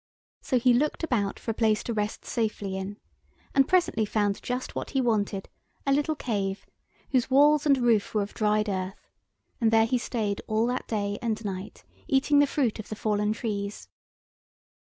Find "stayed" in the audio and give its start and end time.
9.99-10.41